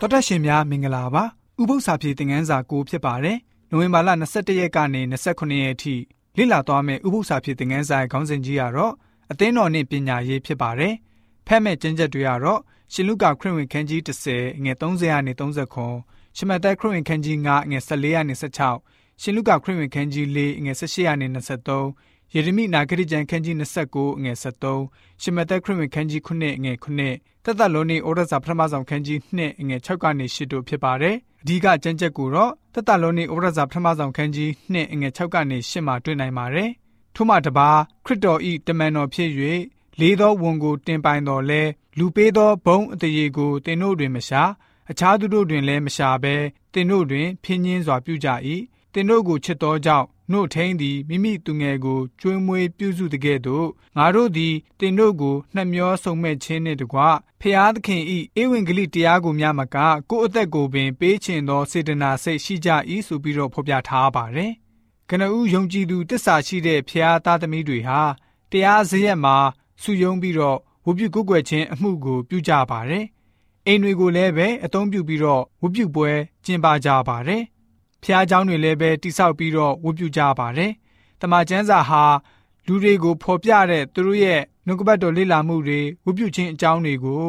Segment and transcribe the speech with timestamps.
[0.00, 1.24] တော်တက်ရှင်များမင်္ဂလာပါ
[1.60, 3.38] ဥပု္ပ္ပစာပြေသင်ခန်းစာကိုဖြစ်ပါတယ်
[3.70, 5.94] နိုဝင်ဘာလ22ရက်ကနေ29ရက်အထိ
[6.36, 8.92] လေ့လာသွားမယ့်ဥပု္ပ္ပစာပြေသင်ခန်းစာရဲ့ခေါင်းစဉ်ကြီးကတော့
[9.30, 10.94] အသင်းတော်နှင့်ပညာရေးဖြစ်ပါတယ်
[11.46, 12.60] ဖက်မဲ့ကျမ်းချက်တွေကတော့
[12.92, 15.94] ရှင်လုကာခရစ်ဝင်ခန်းကြီး30ငွေ30ကနေ30ခွန်
[16.36, 26.28] ရှမသက်ခရစ်ဝင်ခန်းကြီး9ငွေ14ကနေ16ရှင်လုကာခရစ်ဝင်ခန်းကြီး4ငွေ18ကနေ23 ယေရမိနာဂရိကျမ်းခန်းကြီး29ငွေ73ရှမသက်ခရစ်ဝင်ခန်းကြီး9
[26.64, 36.70] ငွေ9တသက်လုံးနေဩရစာပထမဆုံးခန်းကြီး2ငွေ6ကနေ10တို့ဖြစ်ပါတယ်အဓိကကျမ်းချက်ကိုတော့တသက်လုံးနေဩရစာပထမဆုံးခန်းကြီး2ငွေ6ကနေ10မှာတွေ့နိုင်ပါတယ်
[37.14, 37.70] ထို့မှတပါ
[38.04, 39.30] ခရစ်တော်ဤတမန်တော်ဖြစ်၍
[40.00, 41.62] လေးသောဝန်ကိုတင်ပိုင်တော်လဲ
[41.98, 44.42] လူပေးသောဘုံအတရေကိုတင်တို့တွင်မရှာ
[44.90, 46.34] အခြားသူတို့တွင်လည်းမရှာဘဲ
[46.72, 48.28] တင်တို့တွင်ဖြင်းညင်းစွာပြုကြ၏
[48.92, 56.98] တင်တို့ကိုချစ်သောကြောင့် နှုတ်ထင်းသည်မိမိသူငယ်ကိုကျွေးမွေးပြုစုတကဲ့သို့ငါတို့သည်တင်တို့ကိုနှမျောဆုံမဲ့ခြင်းနှင့်တကွ
[57.40, 59.76] ဖျားသခင်ဤဧဝံဂေလိတရားကိုများမက
[60.10, 62.70] ကိုယ့်အသက်ကိုပင်ပေးချင်သောစေတနာစိတ်ရှိကြ၏
[63.06, 64.52] ဆိုပြီးတော့ဖော်ပြထားပါတယ်။
[65.10, 68.00] ကနဦးယုံကြည်သူတစ္ဆာရှိတဲ့ဖျားသားသမီးတွေဟာ
[68.50, 69.36] တရားစရက်မှာ
[69.82, 73.04] စုယုံပြီးတော့ဝပြုကုကွယ်ခြင်းအမှုကိုပြုကြပါတယ်။
[73.66, 76.10] အိမ်တွေကိုလည်းပဲအသုံးပြုပြီးတော့ဝပြုပွဲ
[76.44, 77.42] ကျင်းပကြပါတယ်။
[78.05, 80.71] ဖျားเจ้าတွေလည်းပဲတိဆောက်ပြီးတော့ဝတ်ပြုကြပါတယ်။
[81.21, 82.03] တမန်ကျမ်းစာဟာ
[82.67, 87.25] လူတွေကိုဖော်ပြတဲ့သူတို့ရဲ့နှုတ်ကပတ်တော်လေ့လာမှုတွေဝတ်ပြုခြင်းအကြောင်းတွေကို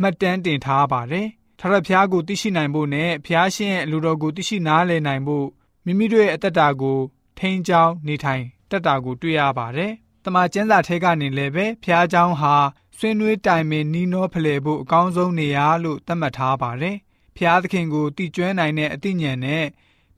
[0.00, 1.26] မှတ်တမ်းတင်ထားပါတယ်။
[1.60, 5.46] ထာဝရဘုရားကိုသိရှိနိုင်ဖို့နဲ့ဘုရားရှင်ရဲ့အလိုတော်ကိုသိရှိနားလည်နိုင်ဖို့
[5.84, 6.98] မိမိတို့ရဲ့အသက်တာကို
[7.38, 9.92] ထိန်းချောင်းနေထိုင်တတ်တာကိုတွေ့ရပါတယ်။
[10.24, 12.54] တမန်ကျမ်းစာထဲကနေလည်းပဲဘုရားเจ้าဟာ
[12.96, 16.96] ဆွေးနွေးတိုင်ပင်နီးနောဖလှယ်ဖို့အကောင်းဆုံးနေရာလို့သတ်မှတ်ထားပါတယ်။
[17.36, 19.64] ဘုရားသခင်ကိုတည်ကျွမ်းနိုင်တဲ့အသိဉာဏ်နဲ့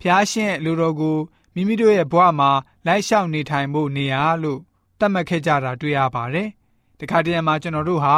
[0.02, 1.18] ဖျားရှင်လူတော်ကို
[1.54, 2.52] မိမိတို့ရဲ့ဘဝမှာ
[2.86, 4.60] လိုက်လျှောက်နေထိုင်ဖို့နေရာလို့
[5.00, 6.48] သတ်မှတ်ခဲ့ကြတာတွေ့ရပါတယ်။
[7.00, 8.18] တခါတည်းမှာကျွန်တော်တို့ဟာ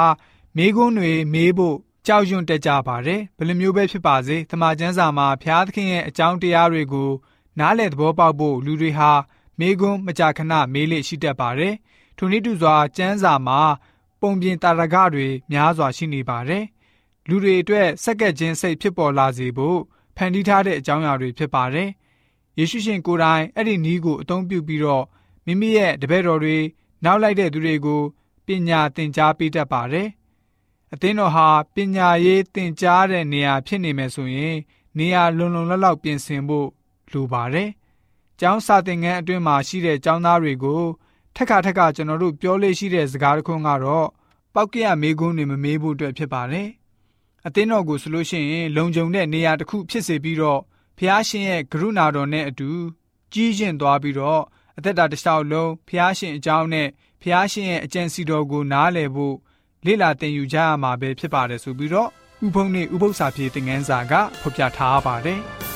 [0.57, 1.77] မေးခွန်းတွေမေးဖို့
[2.07, 7.11] ကြောက်ရွံ့တက်ကြပါတယ်။ဘယ်လိုမျိုးပဲဖြစ်ပါစေ။တမန်ကျမ်းစာမှာဖျားသခင်ရဲ့အကြောင်းတရားတွေကို
[7.59, 9.11] နားလည်သဘောပေါက်ဖို့လူတွေဟာ
[9.59, 11.73] မေးခွန်းမကြာခဏမေးလေရှိတတ်ပါတယ်။
[12.17, 13.61] ထိုနည်းတူစွာကျမ်းစာမှာ
[14.21, 16.63] ပုံပြင်တာရကတွေများစွာရှိနေပါတယ်။
[17.29, 19.79] လူတွေအတွက်စက္ကက်ချင်းစိတ်ဖြစ်ပေါ်လာစေဖို့
[20.21, 21.89] ဖန်တီးထားတဲ့အကြောင်းအရာတွေဖြစ်ပါတယ်။
[22.59, 25.05] ယေရှုရှင်ကိုယ်တိုင်အဲ့ဒီနီးကိုအသုံးပြုပြီးတော့
[25.45, 26.57] မိမိရဲ့တပည့်တော်တွေ
[27.03, 28.01] နောက်လိုက်တဲ့သူတွေကို
[28.45, 30.07] ပညာသင်ကြားပေးတတ်ပါတယ်။
[30.93, 34.55] အသင်းတော်ဟာပညာရေးသင်ကြားတဲ့နေရာဖြစ်နေမယ်ဆိုရင်
[34.97, 36.67] နေရာလုံလုံလောက်လောက်ပြင်ဆင်ဖို့
[37.11, 37.69] လိုပါတယ်။
[38.39, 40.81] ကျောင်းစာသင်ခန်းအတွင်းမှာရှိတဲ့ကျောင်းသားတွေကို
[41.35, 44.07] ထက်ခါထက်ခါကျွန်တော်တို့ပြောလို့ရှိတဲ့စကားတစ်ခုကတော့
[44.53, 46.67] ပောက်ကရမေးခွန်းတွေမမေးဖို့အတွက်ဖြစ်ပါတယ်
[47.47, 50.61] အသင်းတော်ကိုဆိုလို့ရှိရင်လုံခြုံတဲ့နေရာတစ်ခုဖြစ်စေပြီးတော့
[50.97, 52.69] ဖះရှင်ရဲ့ကရုဏာတော်နဲ့အတူ
[53.33, 54.41] ကြီးကျင့်သွားပြီးတော့
[54.77, 56.87] အသက်တာတစ်လျှောက်လုံးဖះရှင်အကြောင်းနဲ့
[57.21, 59.35] ဖះရှင်ရဲ့အကြံစီတော်ကိုနားလည်ဖို့
[59.85, 62.09] လေ့လာသင်ယူကြရမှာပဲဖြစ်ပါတယ်ဆိုပြီးတော့
[62.45, 65.41] ဥပုံနဲ့ဥပု္ပ္ပစာပြေသင်ငန်းစာကဖော်ပြထားပါတယ်။